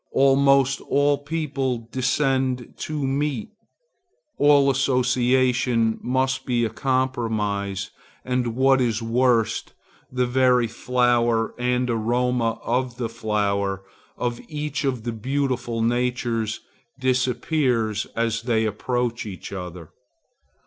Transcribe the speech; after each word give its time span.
Almost 0.15 0.81
all 0.89 1.19
people 1.19 1.87
descend 1.91 2.73
to 2.77 3.05
meet. 3.05 3.49
All 4.39 4.71
association 4.71 5.99
must 6.01 6.43
be 6.47 6.65
a 6.65 6.71
compromise, 6.71 7.91
and, 8.25 8.55
what 8.55 8.81
is 8.81 9.03
worst, 9.03 9.73
the 10.11 10.25
very 10.25 10.65
flower 10.65 11.53
and 11.59 11.87
aroma 11.87 12.59
of 12.63 12.97
the 12.97 13.09
flower 13.09 13.83
of 14.17 14.41
each 14.49 14.83
of 14.85 15.03
the 15.03 15.11
beautiful 15.13 15.83
natures 15.83 16.61
disappears 16.99 18.07
as 18.15 18.41
they 18.41 18.65
approach 18.65 19.23
each 19.27 19.53
other. 19.53 19.91